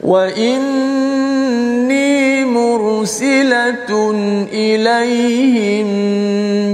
[0.00, 1.27] وإني
[3.07, 3.91] مرسلة
[4.67, 5.87] إليهم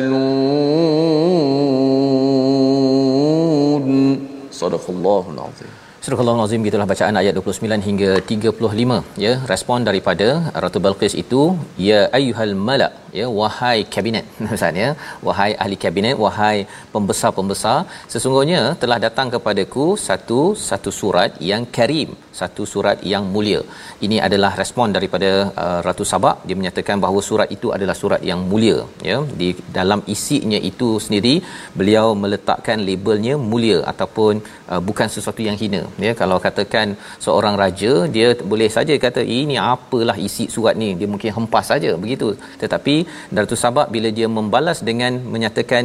[4.51, 10.79] صدق الله العظيم Surah Al-Azim gitulah bacaan ayat 29 hingga 35 ya respon daripada Ratu
[10.85, 11.41] Balqis itu
[11.79, 14.24] ya ayyuhal malak ya wahai kabinet.
[14.56, 14.90] Ustaz ya.
[15.28, 16.56] Wahai ahli kabinet wahai
[16.94, 17.78] pembesar-pembesar
[18.14, 23.60] sesungguhnya telah datang kepadaku satu satu surat yang karim satu surat yang mulia.
[24.06, 25.30] Ini adalah respon daripada
[25.62, 28.78] uh, Ratu Sabak dia menyatakan bahawa surat itu adalah surat yang mulia
[29.10, 29.18] ya.
[29.40, 31.34] Di dalam isinya itu sendiri
[31.78, 34.34] beliau meletakkan labelnya mulia ataupun
[34.72, 36.12] uh, bukan sesuatu yang hina ya.
[36.22, 36.94] Kalau katakan
[37.26, 40.90] seorang raja dia boleh saja kata ini apalah isi surat ni?
[41.00, 42.30] Dia mungkin hempas saja begitu.
[42.62, 42.97] Tetapi
[43.38, 45.84] Ratu Sabak bila dia membalas dengan menyatakan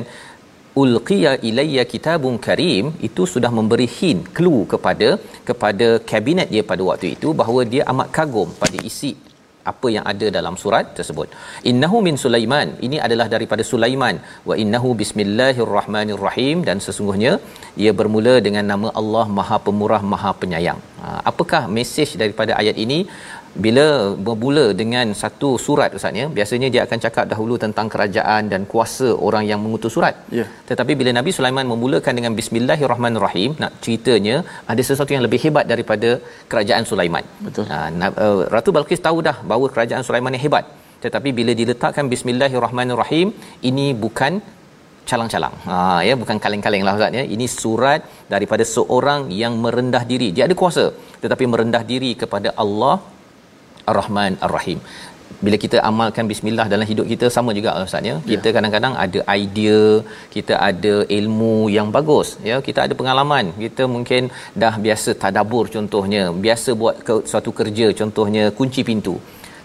[0.81, 5.09] ulqiya ilayya kitabun karim itu sudah memberi hint clue kepada
[5.49, 9.13] kepada kabinet dia pada waktu itu bahawa dia amat kagum pada isi
[9.71, 11.27] apa yang ada dalam surat tersebut.
[11.71, 14.15] Innahu min sulaiman ini adalah daripada sulaiman.
[14.49, 17.33] Wa innahu bismillahirrahmanirrahim dan sesungguhnya
[17.83, 20.81] ia bermula dengan nama Allah Maha Pemurah Maha Penyayang.
[21.03, 22.99] Ha, apakah mesej daripada ayat ini
[23.65, 23.85] bila
[24.27, 29.09] bermula dengan satu surat ustaz ya biasanya dia akan cakap dahulu tentang kerajaan dan kuasa
[29.27, 30.45] orang yang mengutus surat ya.
[30.69, 34.37] tetapi bila Nabi Sulaiman memulakan dengan bismillahirrahmanirrahim nak ceritanya
[34.73, 36.09] ada sesuatu yang lebih hebat daripada
[36.53, 37.79] kerajaan Sulaiman betul ha,
[38.25, 40.65] uh, Ratu Balqis tahu dah bahawa kerajaan Sulaiman yang hebat
[41.05, 43.29] tetapi bila diletakkan bismillahirrahmanirrahim
[43.69, 44.33] ini bukan
[45.09, 45.55] calang-calang.
[45.67, 47.23] Ha ya bukan kaleng-kaleng lah ustaz ya.
[47.35, 48.01] Ini surat
[48.33, 50.29] daripada seorang yang merendah diri.
[50.35, 50.85] Dia ada kuasa
[51.23, 52.95] tetapi merendah diri kepada Allah
[53.91, 54.79] Ar-Rahman Ar-Rahim.
[55.45, 58.15] Bila kita amalkan bismillah dalam hidup kita sama juga ustaz ya.
[58.31, 58.53] Kita ya.
[58.55, 59.81] kadang-kadang ada idea,
[60.35, 62.57] kita ada ilmu yang bagus ya.
[62.67, 63.45] Kita ada pengalaman.
[63.63, 64.31] Kita mungkin
[64.63, 69.15] dah biasa tadabbur contohnya, biasa buat ke, suatu kerja contohnya kunci pintu.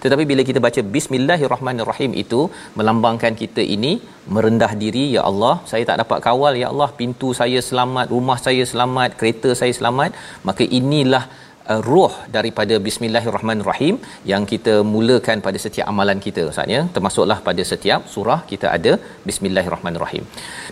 [0.03, 2.41] Tetapi bila kita baca bismillahirrahmanirrahim itu
[2.79, 3.93] melambangkan kita ini
[4.35, 8.65] merendah diri ya Allah, saya tak dapat kawal ya Allah, pintu saya selamat, rumah saya
[8.73, 10.11] selamat, kereta saya selamat,
[10.49, 11.25] maka inilah
[11.73, 13.95] uh, ruh daripada bismillahirrahmanirrahim
[14.33, 16.81] yang kita mulakan pada setiap amalan kita Ustaz ya.
[16.97, 18.93] Termasuklah pada setiap surah kita ada
[19.29, 20.27] bismillahirrahmanirrahim.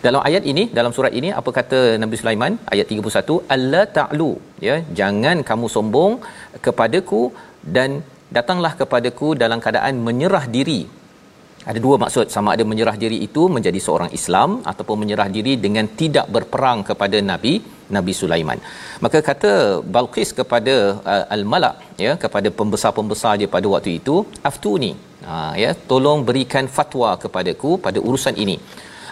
[0.06, 2.54] Dalam ayat ini dalam surat ini apa kata Nabi Sulaiman?
[2.74, 4.32] Ayat 31 alla ta'lu
[4.68, 4.76] ya.
[5.00, 6.14] Jangan kamu sombong
[6.68, 7.22] kepadaku
[7.76, 7.90] dan
[8.36, 10.80] datanglah kepadaku dalam keadaan menyerah diri
[11.70, 15.86] ada dua maksud sama ada menyerah diri itu menjadi seorang Islam ataupun menyerah diri dengan
[16.00, 17.54] tidak berperang kepada nabi
[17.96, 18.58] Nabi Sulaiman.
[19.04, 19.52] Maka kata
[19.94, 20.74] Balqis kepada
[21.12, 21.76] uh, al-Malak
[22.06, 24.16] ya kepada pembesar-pembesar dia pada waktu itu
[24.50, 24.92] aftuni.
[25.28, 28.56] Ha ya tolong berikan fatwa kepadaku pada urusan ini.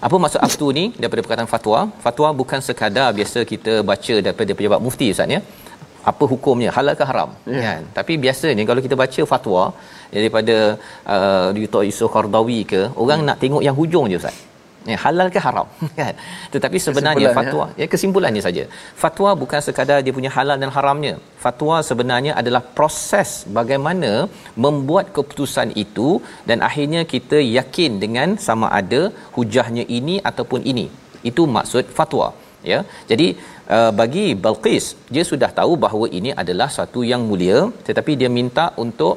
[0.06, 1.80] Apa maksud aftu ni daripada perkataan fatwa?
[2.06, 5.40] Fatwa bukan sekadar biasa kita baca daripada pejabat mufti ustaz ya
[6.10, 6.70] apa hukumnya?
[6.76, 7.30] Halal ke haram?
[7.46, 7.62] Yeah.
[7.66, 7.82] kan?
[7.98, 9.64] Tapi biasanya kalau kita baca fatwa
[10.16, 10.56] daripada
[11.14, 11.82] uh, Dr.
[11.88, 13.28] Yusof Qardawi ke orang hmm.
[13.28, 14.36] nak tengok yang hujung je ustaz.
[14.90, 15.66] Ya halal ke haram?
[15.98, 16.14] Kan?
[16.54, 18.64] Tetapi sebenarnya fatwa ya kesimpulannya saja.
[19.02, 21.14] Fatwa bukan sekadar dia punya halal dan haramnya.
[21.44, 24.12] Fatwa sebenarnya adalah proses bagaimana
[24.64, 26.08] membuat keputusan itu
[26.50, 29.02] dan akhirnya kita yakin dengan sama ada
[29.36, 30.86] hujahnya ini ataupun ini.
[31.30, 32.28] Itu maksud fatwa
[32.72, 32.80] ya.
[33.10, 33.28] Jadi
[33.76, 38.66] uh, bagi Balqis dia sudah tahu bahawa ini adalah satu yang mulia tetapi dia minta
[38.84, 39.14] untuk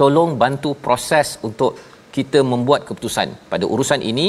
[0.00, 1.72] tolong bantu proses untuk
[2.16, 3.28] kita membuat keputusan.
[3.52, 4.26] Pada urusan ini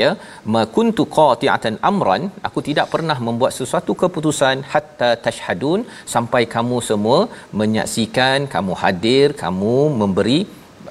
[0.00, 0.10] ya
[0.54, 5.80] makuntu qati'atan amran aku tidak pernah membuat sesuatu keputusan hatta tashhadun
[6.14, 7.18] sampai kamu semua
[7.60, 10.40] menyaksikan kamu hadir kamu memberi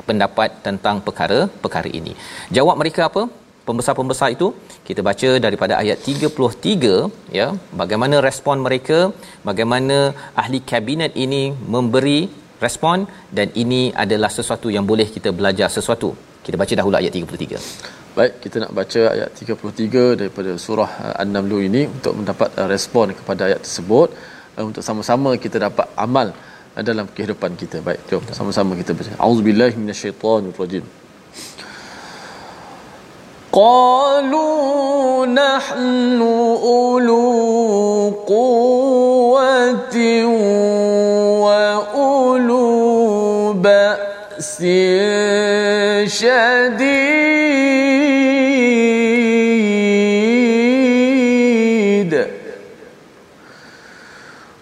[0.08, 2.13] pendapat tentang perkara-perkara ini.
[2.58, 3.23] Jawab mereka apa
[3.69, 4.47] pembesar-pembesar itu
[4.88, 7.47] kita baca daripada ayat 33 ya
[7.82, 8.99] bagaimana respon mereka
[9.49, 9.97] bagaimana
[10.43, 11.43] ahli kabinet ini
[11.75, 12.19] memberi
[12.65, 16.12] respon dan ini adalah sesuatu yang boleh kita belajar sesuatu.
[16.45, 21.51] Kita baca dahulu ayat 33 baik kita nak baca ayat 33 daripada surah uh, An-Naml
[21.69, 24.10] ini untuk mendapat uh, respon kepada ayat tersebut.
[24.58, 26.29] Uh, untuk sama-sama kita dapat amal
[26.89, 27.77] dalam kehidupan kita.
[27.87, 29.12] Baik jom sama-sama kita baca.
[29.25, 30.85] Auzubillahi minasyaitonirrajim
[33.52, 36.21] قالوا نحن
[36.63, 39.95] أولو قوة
[41.41, 42.63] وأولو
[43.54, 44.58] بأس
[46.06, 47.39] شديد.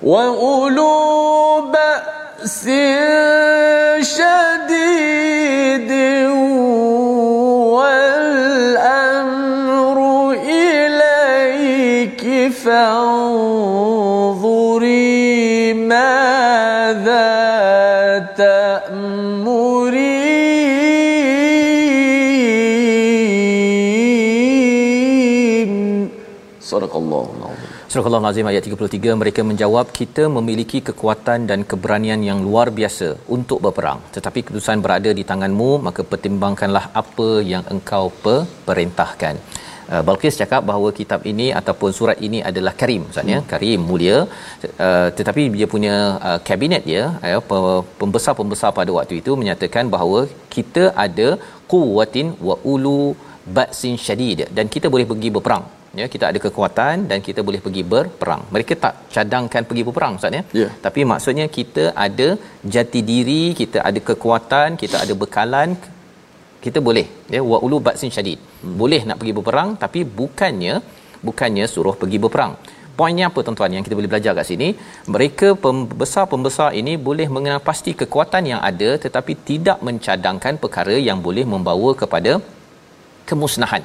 [0.04, 0.47] وأولو
[26.70, 27.52] Sadaqallahu
[27.92, 33.60] Surah Al-Azim ayat 33 mereka menjawab kita memiliki kekuatan dan keberanian yang luar biasa untuk
[33.66, 34.00] berperang.
[34.16, 38.04] Tetapi keputusan berada di tanganmu maka pertimbangkanlah apa yang engkau
[38.68, 39.38] perintahkan.
[39.92, 43.48] Uh, Balqis cakap bahawa kitab ini ataupun surat ini adalah karim maksudnya hmm.
[43.54, 44.18] karim mulia.
[44.88, 45.96] Uh, tetapi dia punya
[46.30, 50.20] uh, kabinet dia uh, pembesar-pembesar pada waktu itu menyatakan bahawa
[50.58, 51.30] kita ada
[51.72, 53.00] quwwatin wa ulu
[53.58, 55.66] ba'sin syadid dan kita boleh pergi berperang
[56.02, 58.42] ya kita ada kekuatan dan kita boleh pergi berperang.
[58.54, 60.44] Mereka tak cadangkan pergi berperang ustaz ya?
[60.62, 60.72] Yeah.
[60.86, 62.28] tapi maksudnya kita ada
[62.76, 65.70] jati diri kita ada kekuatan kita ada bekalan
[66.66, 67.42] kita boleh ya?
[67.52, 68.40] Wa ulu ba'sin syadid.
[68.62, 68.76] Hmm.
[68.82, 70.76] boleh nak pergi berperang tapi bukannya
[71.28, 72.54] bukannya suruh pergi berperang.
[73.00, 74.68] Poinnya apa tuan-tuan yang kita boleh belajar kat sini?
[75.16, 81.46] Mereka pembesar-pembesar ini boleh mengenal pasti kekuatan yang ada tetapi tidak mencadangkan perkara yang boleh
[81.54, 82.34] membawa kepada
[83.30, 83.84] kemusnahan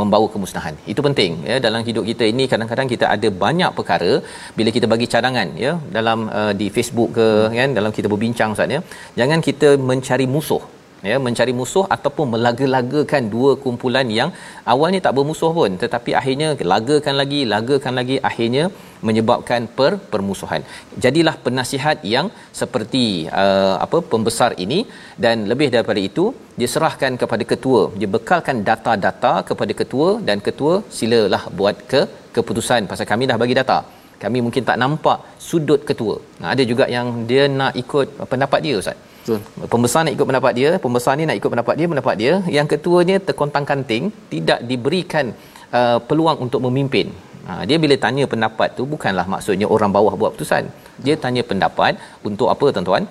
[0.00, 0.74] membawa kemusnahan.
[0.92, 4.12] Itu penting ya dalam hidup kita ini kadang-kadang kita ada banyak perkara
[4.58, 7.28] bila kita bagi cadangan ya dalam uh, di Facebook ke
[7.58, 8.80] kan dalam kita berbincang Ustaz ya.
[9.20, 10.62] Jangan kita mencari musuh
[11.10, 14.30] ya mencari musuh ataupun melaga-lagakan dua kumpulan yang
[14.72, 18.64] awalnya tak bermusuh pun tetapi akhirnya lagakan lagi lagakan lagi akhirnya
[19.08, 20.62] menyebabkan per permusuhan
[21.04, 22.28] jadilah penasihat yang
[22.60, 23.04] seperti
[23.42, 24.80] uh, apa pembesar ini
[25.24, 26.24] dan lebih daripada itu
[26.60, 32.02] dia serahkan kepada ketua dia bekalkan data-data kepada ketua dan ketua silalah buat ke
[32.38, 33.78] keputusan pasal kami dah bagi data
[34.22, 36.14] kami mungkin tak nampak sudut ketua.
[36.40, 38.98] Nah, ada juga yang dia nak ikut pendapat dia ustaz.
[39.26, 39.42] Betul.
[39.72, 42.32] Pembesar nak ikut pendapat dia, pembesar ni nak ikut pendapat dia, pendapat dia.
[42.56, 45.34] Yang ketuanya terkontang-kanting, tidak diberikan
[45.74, 47.10] uh, peluang untuk memimpin.
[47.46, 50.70] Ha, dia bila tanya pendapat tu bukanlah maksudnya orang bawah buat keputusan.
[51.02, 51.98] Dia tanya pendapat
[52.28, 53.02] untuk apa tuan-tuan?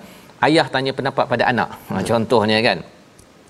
[0.46, 1.68] Ayah tanya pendapat pada anak.
[1.92, 2.80] Ha, contohnya kan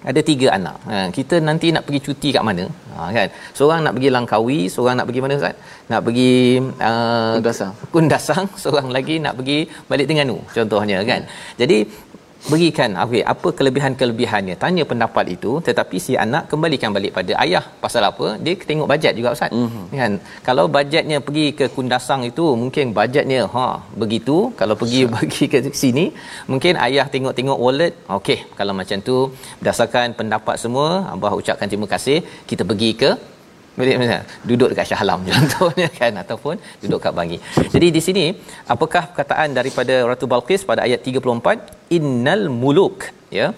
[0.06, 0.76] ada tiga anak.
[0.86, 2.64] Ha, kita nanti nak pergi cuti kat mana?
[2.94, 3.28] Ha, kan?
[3.58, 5.56] Seorang nak pergi Langkawi, seorang nak pergi mana Ustaz?
[5.90, 6.34] Nak pergi
[6.88, 7.72] uh, Kundasang.
[7.94, 9.58] Kundasang, seorang lagi nak pergi
[9.90, 11.26] balik Terengganu contohnya kan.
[11.58, 11.78] Jadi
[12.52, 14.54] berikan okay, apa kelebihan-kelebihannya?
[14.62, 17.64] Tanya pendapat itu tetapi si anak kembalikan balik pada ayah.
[17.84, 18.26] Pasal apa?
[18.44, 19.50] Dia tengok bajet juga ustaz.
[19.60, 19.84] Mm-hmm.
[20.00, 20.12] kan?
[20.48, 23.66] Kalau bajetnya pergi ke kundasang itu mungkin bajetnya ha
[24.02, 24.36] begitu.
[24.60, 25.12] Kalau pergi Sure.
[25.14, 26.04] bagi ke sini
[26.52, 27.94] mungkin ayah tengok-tengok wallet.
[28.18, 29.16] Okey kalau macam tu
[29.60, 32.18] berdasarkan pendapat semua abah ucapkan terima kasih.
[32.50, 33.10] Kita pergi ke
[33.78, 34.18] boleh mana?
[34.48, 37.38] Duduk dekat Shah Alam contohnya kan ataupun duduk kat Bangi.
[37.74, 38.24] Jadi di sini
[38.74, 42.96] apakah perkataan daripada Ratu Balqis pada ayat 34 innal muluk
[43.38, 43.48] ya.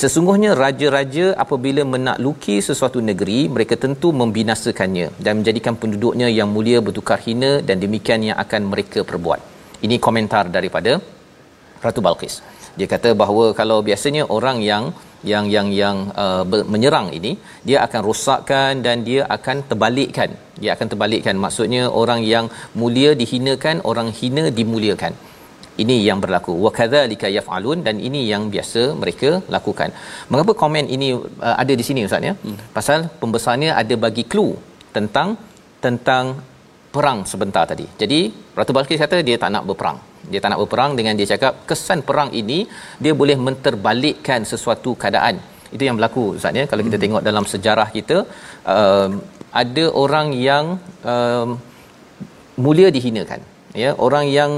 [0.00, 7.18] Sesungguhnya raja-raja apabila menakluki sesuatu negeri mereka tentu membinasakannya dan menjadikan penduduknya yang mulia bertukar
[7.26, 9.40] hina dan demikian yang akan mereka perbuat.
[9.86, 10.92] Ini komentar daripada
[11.84, 12.34] Ratu Balqis.
[12.78, 14.84] Dia kata bahawa kalau biasanya orang yang
[15.30, 16.42] yang yang yang uh,
[16.72, 17.32] menyerang ini
[17.68, 20.30] dia akan rosakkan dan dia akan terbalikkan.
[20.62, 21.34] Dia akan terbalikkan.
[21.44, 22.46] Maksudnya orang yang
[22.80, 25.14] mulia dihinakan orang hina dimuliakan.
[25.82, 26.52] Ini yang berlaku.
[26.64, 29.90] Wa kadzalika yaf'alun dan ini yang biasa mereka lakukan.
[30.32, 32.34] Mengapa komen ini uh, ada di sini ustaz ya?
[32.44, 32.58] Hmm.
[32.76, 34.54] pasal pembesarnya ada bagi clue
[34.96, 35.36] tentang
[35.84, 36.24] tentang
[36.94, 37.86] perang sebentar tadi.
[38.02, 38.20] Jadi
[38.58, 42.00] ratu balkis kata dia tak nak berperang dia tak nak berperang dengan dia cakap kesan
[42.08, 42.58] perang ini
[43.04, 45.36] dia boleh menterbalikkan sesuatu keadaan.
[45.74, 46.64] Itu yang berlaku ustaz ya.
[46.70, 47.04] Kalau kita hmm.
[47.04, 48.16] tengok dalam sejarah kita
[48.74, 49.10] um,
[49.62, 50.64] ada orang yang
[51.12, 51.48] um,
[52.64, 53.40] mulia dihinakan
[53.82, 53.90] ya.
[54.06, 54.52] Orang yang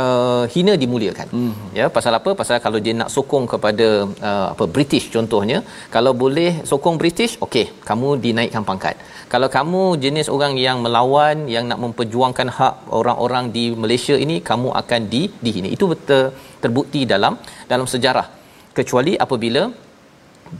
[0.00, 1.54] uh, hina dimuliakan hmm.
[1.78, 1.86] ya.
[1.96, 2.32] Pasal apa?
[2.40, 3.88] Pasal kalau dia nak sokong kepada
[4.28, 5.60] uh, apa British contohnya
[5.96, 8.96] kalau boleh sokong British okey kamu dinaikkan pangkat
[9.36, 14.68] kalau kamu jenis orang yang melawan yang nak memperjuangkan hak orang-orang di Malaysia ini kamu
[14.80, 16.22] akan di dihina itu betul
[16.62, 17.34] terbukti dalam
[17.72, 18.24] dalam sejarah
[18.78, 19.62] kecuali apabila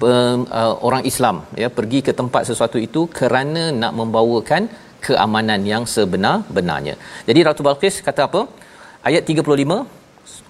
[0.01, 0.13] ber,
[0.59, 4.63] uh, orang Islam ya pergi ke tempat sesuatu itu kerana nak membawakan
[5.07, 6.95] keamanan yang sebenar-benarnya.
[7.31, 8.43] Jadi Ratu Balqis kata apa?
[9.09, 9.81] Ayat 35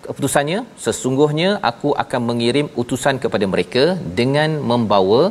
[0.09, 3.85] keputusannya sesungguhnya aku akan mengirim utusan kepada mereka
[4.21, 5.23] dengan membawa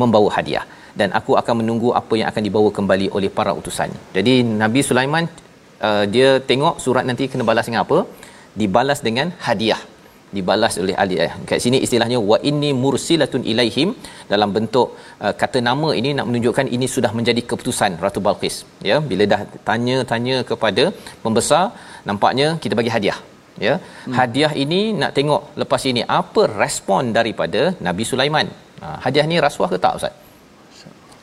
[0.00, 0.66] membawa hadiah
[1.00, 3.90] dan aku akan menunggu apa yang akan dibawa kembali oleh para utusan.
[4.16, 5.24] Jadi Nabi Sulaiman
[5.88, 8.00] uh, dia tengok surat nanti kena balas dengan apa?
[8.60, 9.80] Dibalas dengan hadiah.
[10.36, 11.30] Dibalas oleh ahli eh.
[11.50, 13.90] Kat sini istilahnya wa inni mursilatun ilaihim
[14.32, 14.88] dalam bentuk
[15.24, 18.56] uh, kata nama ini nak menunjukkan ini sudah menjadi keputusan Ratu Balqis.
[18.90, 20.84] Ya, bila dah tanya-tanya kepada
[21.24, 21.64] pembesar,
[22.10, 23.18] nampaknya kita bagi hadiah.
[23.66, 23.74] Ya.
[23.80, 24.14] Hmm.
[24.18, 28.48] Hadiah ini nak tengok lepas ini apa respon daripada Nabi Sulaiman.
[28.84, 30.14] Uh, hadiah ni rasuah ke tak ustaz?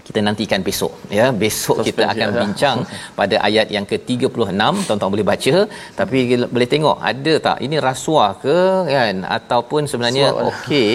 [0.08, 1.26] Kita nantikan besok ya.
[1.43, 2.39] Besok kita akan ya.
[2.43, 2.78] bincang
[3.20, 5.56] pada ayat yang ke-36 tuan-tuan boleh baca.
[5.99, 6.18] Tapi
[6.56, 7.58] boleh tengok ada tak?
[7.68, 8.58] Ini rasuah ke
[8.95, 9.16] kan?
[9.38, 10.91] Ataupun sebenarnya okey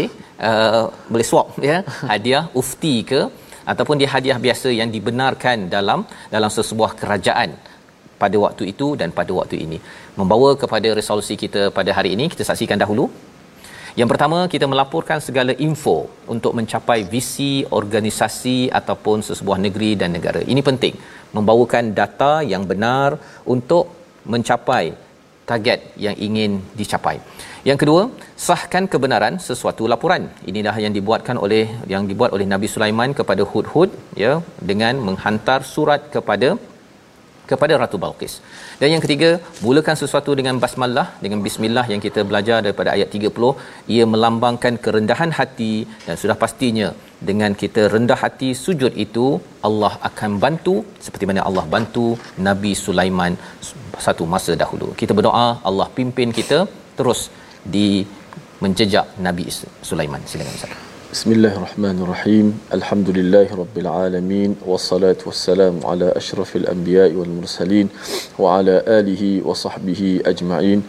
[0.51, 1.79] uh, boleh swap ya.
[2.13, 3.23] Hadiah ufti ke?
[3.71, 6.01] Ataupun dia hadiah biasa yang dibenarkan dalam
[6.35, 7.51] dalam sesebuah kerajaan
[8.23, 9.79] pada waktu itu dan pada waktu ini.
[10.21, 13.05] Membawa kepada resolusi kita pada hari ini, kita saksikan dahulu.
[13.99, 15.97] Yang pertama, kita melaporkan segala info
[16.34, 20.41] untuk mencapai visi organisasi ataupun sesebuah negeri dan negara.
[20.53, 20.95] Ini penting.
[21.36, 23.18] Membawakan data yang benar
[23.55, 23.84] untuk
[24.26, 24.84] mencapai
[25.51, 27.16] target yang ingin dicapai.
[27.68, 28.03] Yang kedua,
[28.47, 30.22] sahkan kebenaran sesuatu laporan.
[30.51, 33.91] Inilah yang dibuatkan oleh yang dibuat oleh Nabi Sulaiman kepada Hud-Hud
[34.24, 34.32] ya
[34.70, 36.51] dengan menghantar surat kepada
[37.51, 38.35] kepada Ratu Balqis.
[38.81, 39.31] Dan yang ketiga,
[39.67, 43.51] mulakan sesuatu dengan basmalah, dengan bismillah yang kita belajar daripada ayat 30,
[43.95, 45.75] ia melambangkan kerendahan hati
[46.07, 46.89] dan sudah pastinya
[47.31, 49.27] dengan kita rendah hati sujud itu
[49.69, 50.77] Allah akan bantu
[51.07, 52.07] seperti mana Allah bantu
[52.49, 53.35] Nabi Sulaiman
[54.07, 54.89] satu masa dahulu.
[55.01, 56.61] Kita berdoa Allah pimpin kita
[57.01, 57.23] terus
[57.75, 57.89] di
[58.63, 59.47] menjejak Nabi
[59.91, 60.23] Sulaiman.
[60.31, 60.89] Silakan Ustaz.
[61.13, 67.89] بسم الله الرحمن الرحيم الحمد لله رب العالمين والصلاة والسلام على أشرف الأنبياء والمرسلين
[68.39, 70.83] وعلى آله وصحبه أجمعين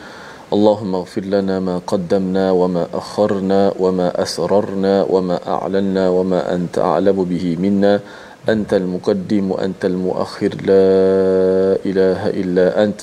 [0.53, 7.57] اللهم اغفر لنا ما قدمنا وما أخرنا وما أسررنا وما أعلنا وما أنت أعلم به
[7.59, 7.99] منا
[8.49, 10.85] أنت المقدم وأنت المؤخر لا
[11.85, 13.01] إله إلا أنت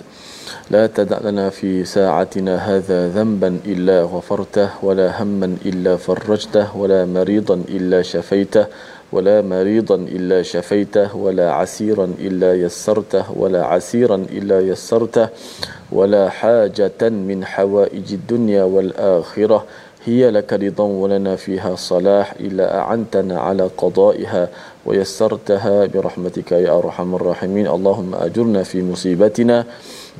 [0.70, 7.54] لا تدع لنا في ساعتنا هذا ذنبا إلا غفرته ولا هما إلا فرجته ولا مريضا
[7.68, 8.66] إلا شفيته
[9.12, 15.28] ولا مريضا إلا شفيته ولا عسيرا إلا يسرته ولا عسيرا إلا يسرته
[15.92, 19.64] ولا حاجة من حوائج الدنيا والآخرة.
[20.04, 24.48] هي لك رضا ولنا فيها صلاح إلا أعنتنا على قضائها
[24.86, 27.66] ويسرتها برحمتك يا أرحم الراحمين.
[27.66, 29.64] اللهم أجرنا في مصيبتنا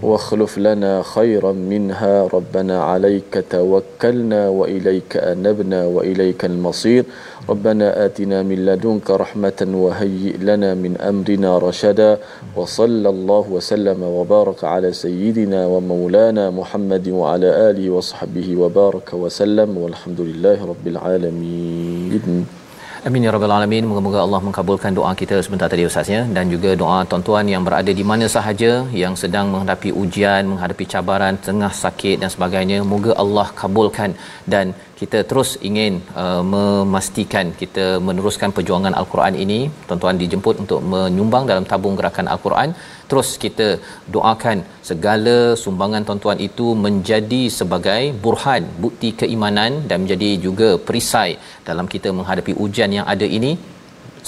[0.02, 2.28] واخلف لنا خيرا منها.
[2.32, 7.04] ربنا عليك توكلنا وإليك أنبنا وإليك المصير.
[7.48, 12.18] ربنا آتنا من لدنك رحمة وهيئ لنا من أمرنا رشدا.
[12.56, 19.78] وصلى الله وسلم وبارك على سيدنا ومولانا محمد وعلى آله وصحبه وبارك وسلم.
[19.78, 22.57] والحمد لله رب العالمين.
[23.06, 23.84] Amin ya rabbal alamin.
[23.88, 27.92] Moga-moga Allah mengabulkan doa kita sebentar tadi Ustaz ya dan juga doa tuan-tuan yang berada
[28.00, 28.70] di mana sahaja
[29.02, 32.78] yang sedang menghadapi ujian, menghadapi cabaran, tengah sakit dan sebagainya.
[32.92, 34.18] Moga Allah kabulkan
[34.54, 35.92] dan kita terus ingin
[36.22, 39.60] uh, memastikan kita meneruskan perjuangan al-Quran ini.
[39.88, 42.70] Tuan-tuan dijemput untuk menyumbang dalam tabung gerakan al-Quran.
[43.10, 43.68] Terus kita
[44.14, 44.58] doakan
[44.90, 51.30] segala sumbangan tuan-tuan itu menjadi sebagai burhan, bukti keimanan dan menjadi juga perisai
[51.68, 53.52] dalam kita menghadapi ujian yang ada ini.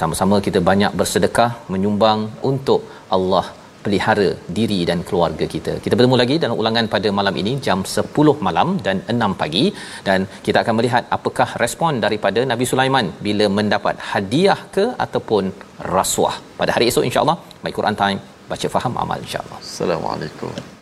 [0.00, 2.82] Sama-sama kita banyak bersedekah menyumbang untuk
[3.16, 3.46] Allah
[3.84, 4.28] pelihara
[4.58, 5.74] diri dan keluarga kita.
[5.84, 9.64] Kita bertemu lagi dalam ulangan pada malam ini jam 10 malam dan 6 pagi
[10.08, 15.46] dan kita akan melihat apakah respon daripada Nabi Sulaiman bila mendapat hadiah ke ataupun
[15.96, 16.36] rasuah.
[16.60, 18.20] Pada hari esok insya-Allah, My Quran Time
[18.52, 19.58] baca faham amal insya-Allah.
[19.64, 20.79] Assalamualaikum.